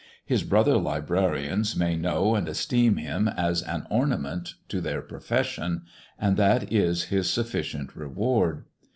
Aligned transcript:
His 0.25 0.41
Brother 0.41 0.77
Librarians 0.79 1.75
may 1.75 1.95
know 1.95 2.33
and 2.33 2.47
Elsteem 2.47 2.97
him 2.97 3.27
as 3.27 3.61
an 3.61 3.85
Ornament 3.91 4.55
to 4.69 4.81
their 4.81 4.99
Profession, 4.99 5.83
and 6.17 6.37
that 6.37 6.73
is 6.73 7.09
his 7.13 7.29
sufficient 7.29 7.95
Reward. 7.95 8.65